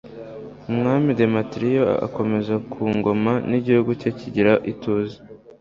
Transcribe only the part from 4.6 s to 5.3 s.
ituze